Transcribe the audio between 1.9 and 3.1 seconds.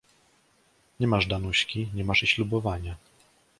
nie masz i ślubowania."